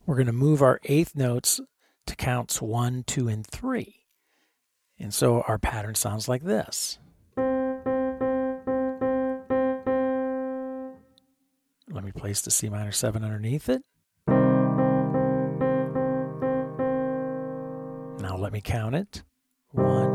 [0.06, 1.60] We're going to move our eighth notes
[2.06, 4.06] to counts one, two, and three.
[4.98, 6.98] And so our pattern sounds like this.
[11.90, 13.82] Let me place the C minor 7 underneath it.
[18.20, 19.22] Now let me count it.
[19.70, 20.07] One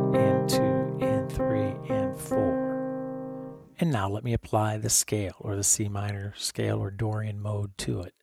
[3.84, 7.77] And now let me apply the scale or the C minor scale or Dorian mode
[7.79, 8.13] to it.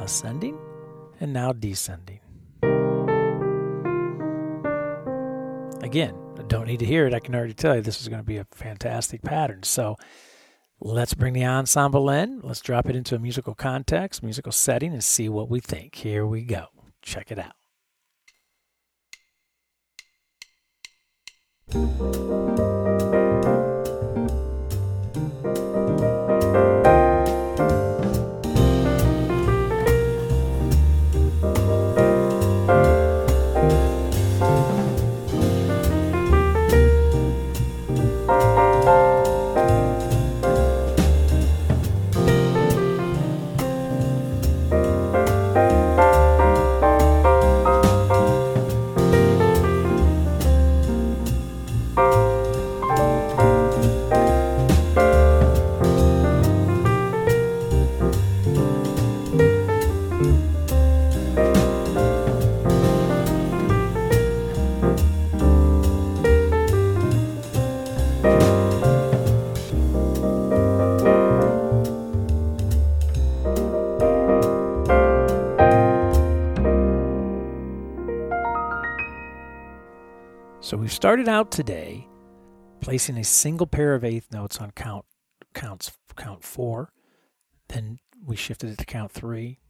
[0.00, 0.56] Ascending
[1.18, 2.20] and now descending.
[5.82, 7.14] Again, I don't need to hear it.
[7.14, 9.64] I can already tell you this is going to be a fantastic pattern.
[9.64, 9.96] So
[10.78, 12.42] let's bring the ensemble in.
[12.44, 15.96] Let's drop it into a musical context, musical setting, and see what we think.
[15.96, 16.66] Here we go.
[17.02, 17.54] Check it out.
[21.72, 22.75] So
[80.96, 82.08] started out today
[82.80, 85.04] placing a single pair of eighth notes on count
[85.52, 86.90] counts count four.
[87.68, 89.60] Then we shifted it to count three.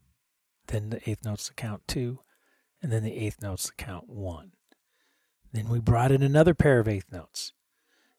[0.68, 2.20] Then the eighth notes to count two,
[2.81, 4.53] and then the eighth notes to count one.
[5.53, 7.53] Then we brought in another pair of eighth notes,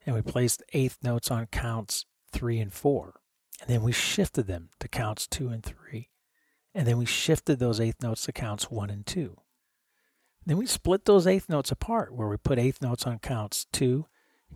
[0.06, 3.22] and we placed eighth notes on counts three and four.
[3.62, 6.10] And then we shifted them to counts two and three.
[6.76, 9.38] And then we shifted those eighth notes to counts one and two.
[10.48, 14.06] Then we split those eighth notes apart, where we put eighth notes on counts two,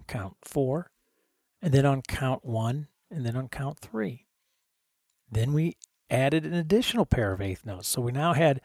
[0.07, 0.89] count four,
[1.61, 4.25] and then on count one, and then on count three.
[5.29, 5.75] Then we
[6.09, 7.89] added an additional pair of eighth notes.
[7.89, 8.61] So we now had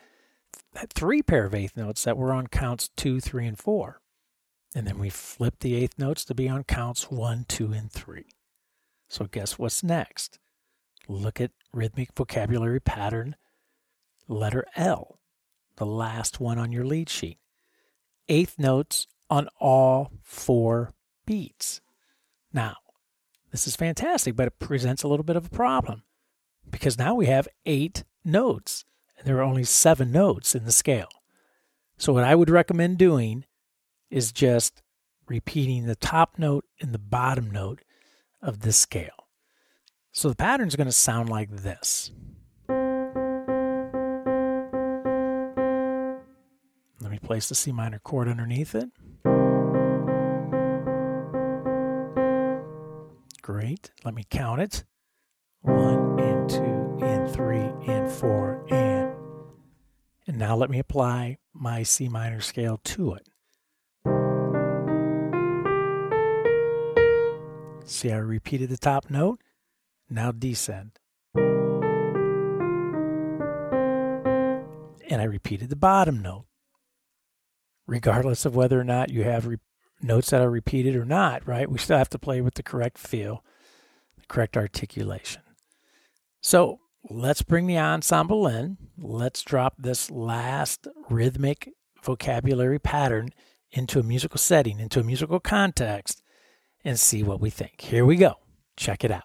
[0.95, 4.01] three pair of eighth notes that were on counts two, three, and four.
[4.77, 8.27] And then we flipped the eighth notes to be on counts one, two, and three.
[9.09, 10.39] So guess what's next?
[11.09, 13.35] Look at rhythmic vocabulary pattern,
[14.29, 15.19] letter L
[15.77, 17.39] the last one on your lead sheet.
[18.29, 20.93] Eighth notes on all four
[21.27, 21.81] beats.
[22.53, 22.77] Now,
[23.51, 26.03] this is fantastic, but it presents a little bit of a problem
[26.71, 28.85] because now we have eight notes
[29.17, 31.09] and there are only seven notes in the scale.
[31.99, 33.45] So, what I would recommend doing
[34.11, 34.83] is just
[35.29, 37.81] repeating the top note and the bottom note
[38.43, 39.29] of this scale.
[40.13, 42.11] So, the pattern is going to sound like this.
[47.17, 48.91] Me place the C minor chord underneath it.
[53.41, 53.91] Great.
[54.05, 54.85] Let me count it.
[55.63, 59.15] One and two and three and four and.
[60.27, 63.27] And now let me apply my C minor scale to it.
[67.87, 69.41] See, I repeated the top note.
[70.11, 70.99] Now descend.
[75.09, 76.47] And I repeated the bottom note
[77.87, 79.59] regardless of whether or not you have re-
[80.03, 81.71] notes that are repeated or not, right?
[81.71, 83.45] We still have to play with the correct feel,
[84.19, 85.43] the correct articulation.
[86.41, 88.77] So let's bring the ensemble in.
[88.99, 91.71] Let's drop this last rhythmic
[92.03, 93.31] vocabulary pattern
[93.73, 96.23] into a musical setting, into a musical context,
[96.85, 97.81] and see what we think.
[97.81, 98.35] Here we go.
[98.77, 99.25] Check it out.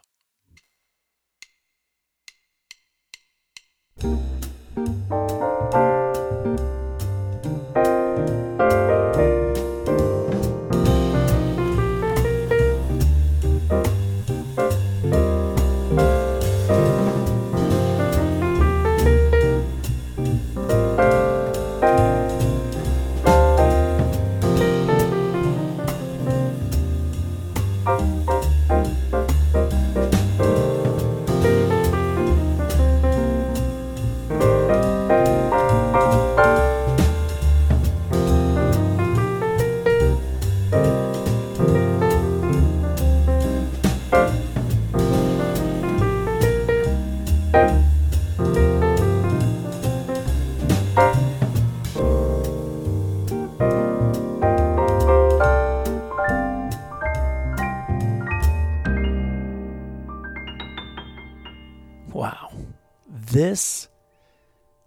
[63.52, 63.90] This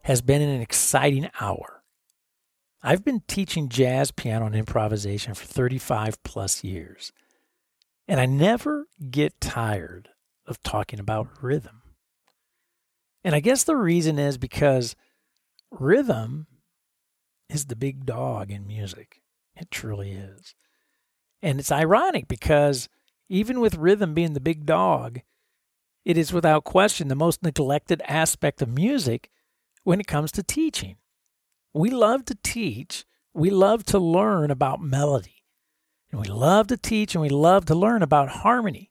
[0.04, 1.82] has been an exciting hour.
[2.82, 7.12] I've been teaching jazz piano and improvisation for 35 plus years,
[8.08, 10.08] and I never get tired
[10.46, 11.82] of talking about rhythm.
[13.22, 14.96] And I guess the reason is because
[15.70, 16.46] rhythm
[17.50, 19.20] is the big dog in music.
[19.54, 20.54] It truly is.
[21.42, 22.88] And it's ironic because
[23.28, 25.20] even with rhythm being the big dog,
[26.04, 29.30] it is without question the most neglected aspect of music
[29.84, 30.96] when it comes to teaching.
[31.72, 35.44] We love to teach, we love to learn about melody,
[36.10, 38.90] and we love to teach and we love to learn about harmony.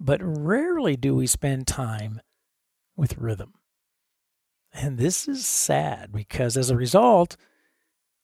[0.00, 2.20] But rarely do we spend time
[2.96, 3.54] with rhythm.
[4.72, 7.36] And this is sad because as a result,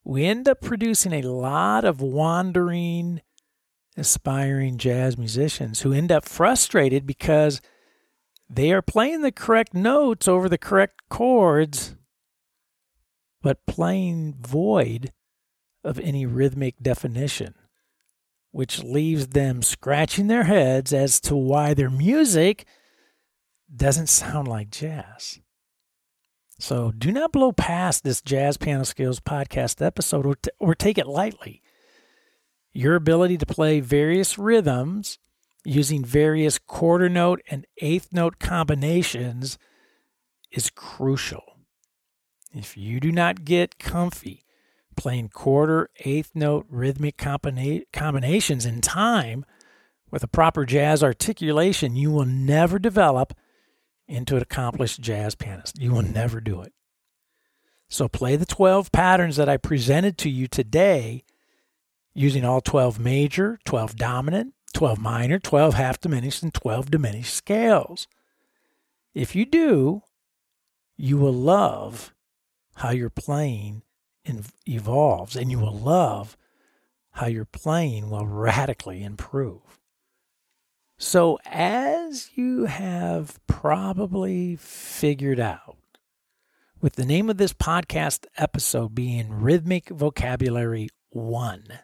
[0.03, 3.21] we end up producing a lot of wandering,
[3.95, 7.61] aspiring jazz musicians who end up frustrated because
[8.55, 11.95] they are playing the correct notes over the correct chords,
[13.41, 15.11] but playing void
[15.83, 17.55] of any rhythmic definition,
[18.51, 22.65] which leaves them scratching their heads as to why their music
[23.75, 25.39] doesn't sound like jazz.
[26.59, 30.99] So do not blow past this Jazz Piano Skills podcast episode or, t- or take
[30.99, 31.61] it lightly.
[32.71, 35.17] Your ability to play various rhythms
[35.65, 39.57] using various quarter note and eighth note combinations
[40.51, 41.43] is crucial.
[42.53, 44.43] If you do not get comfy
[44.95, 49.45] playing quarter, eighth note rhythmic combina- combinations in time
[50.11, 53.33] with a proper jazz articulation, you will never develop
[54.07, 55.79] into an accomplished jazz pianist.
[55.79, 56.73] You will never do it.
[57.89, 61.23] So play the 12 patterns that I presented to you today
[62.13, 68.07] using all 12 major, 12 dominant, 12 minor, 12 half diminished, and 12 diminished scales.
[69.13, 70.01] If you do,
[70.97, 72.13] you will love
[72.75, 73.83] how your playing
[74.67, 76.37] evolves and you will love
[77.11, 79.79] how your playing will radically improve.
[80.97, 85.77] So, as you have probably figured out,
[86.81, 91.79] with the name of this podcast episode being Rhythmic Vocabulary 1,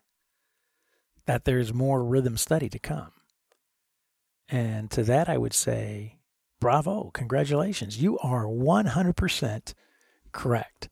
[1.29, 3.11] that there's more rhythm study to come.
[4.47, 6.17] And to that, I would say,
[6.59, 8.01] bravo, congratulations.
[8.01, 9.73] You are 100%
[10.31, 10.89] correct.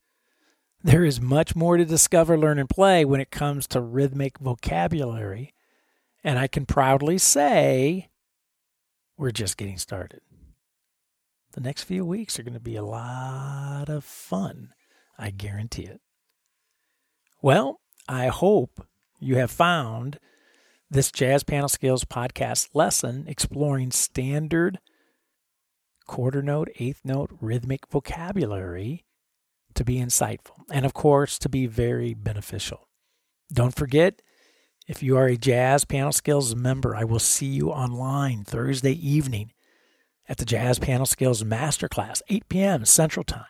[0.84, 5.56] There is much more to discover, learn, and play when it comes to rhythmic vocabulary.
[6.24, 8.10] And I can proudly say
[9.18, 10.22] we're just getting started.
[11.54, 14.70] The next few weeks are going to be a lot of fun.
[15.18, 16.00] I guarantee it.
[17.42, 18.86] Well, I hope
[19.20, 20.20] you have found
[20.90, 24.80] this Jazz Piano Skills podcast lesson exploring standard
[26.06, 29.06] quarter note, eighth note rhythmic vocabulary
[29.76, 32.88] to be insightful and, of course, to be very beneficial.
[33.52, 34.22] Don't forget,
[34.88, 39.52] if you are a Jazz Piano Skills member, I will see you online Thursday evening
[40.30, 42.86] at the Jazz Piano Skills Masterclass, 8 p.m.
[42.86, 43.44] Central Time,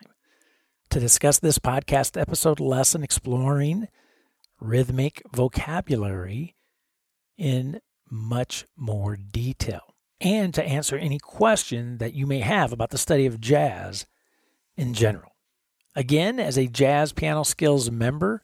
[0.90, 3.88] to discuss this podcast episode lesson exploring
[4.60, 6.56] rhythmic vocabulary
[7.36, 7.80] in
[8.10, 13.26] much more detail and to answer any question that you may have about the study
[13.26, 14.06] of jazz
[14.76, 15.32] in general.
[15.94, 18.42] Again, as a Jazz Piano Skills member,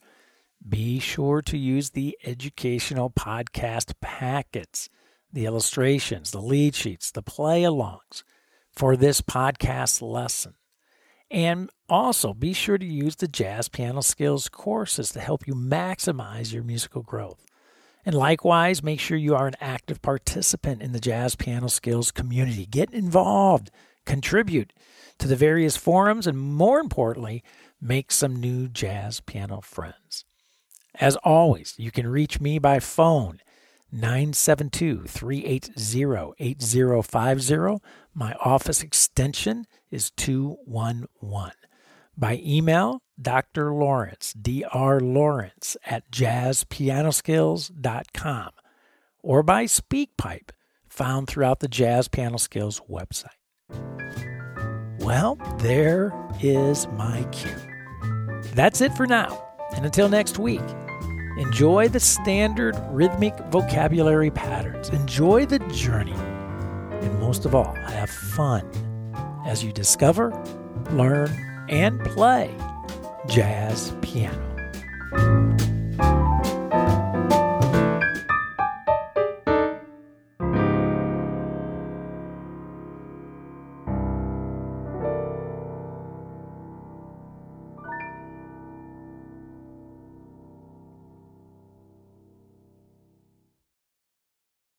[0.66, 4.88] be sure to use the educational podcast packets,
[5.32, 8.22] the illustrations, the lead sheets, the play alongs
[8.72, 10.54] for this podcast lesson.
[11.34, 16.52] And also be sure to use the Jazz Piano Skills courses to help you maximize
[16.52, 17.44] your musical growth.
[18.06, 22.66] And likewise, make sure you are an active participant in the Jazz Piano Skills community.
[22.66, 23.72] Get involved,
[24.06, 24.72] contribute
[25.18, 27.42] to the various forums, and more importantly,
[27.80, 30.24] make some new jazz piano friends.
[31.00, 33.40] As always, you can reach me by phone
[33.94, 37.82] 972 380 8050.
[38.12, 41.52] My office extension is 211.
[42.16, 43.72] By email, Dr.
[43.72, 45.00] Lawrence, Dr.
[45.00, 48.50] Lawrence at jazzpianoskills.com,
[49.22, 50.50] or by SpeakPipe,
[50.88, 53.28] found throughout the Jazz Piano Skills website.
[55.00, 57.50] Well, there is my cue.
[58.54, 59.44] That's it for now.
[59.74, 60.62] And until next week,
[61.38, 68.68] enjoy the standard rhythmic vocabulary patterns, enjoy the journey, and most of all, have fun
[69.46, 70.30] as you discover,
[70.90, 71.30] learn,
[71.68, 72.54] and play
[73.26, 74.40] jazz piano.